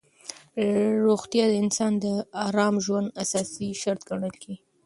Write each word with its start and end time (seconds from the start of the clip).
روغتیا 1.05 1.45
د 1.49 1.53
انسان 1.63 1.93
د 2.03 2.05
ارام 2.45 2.75
ژوند 2.85 3.07
اساسي 3.23 3.67
شرط 3.81 4.01
ګڼل 4.09 4.33
کېږي. 4.41 4.57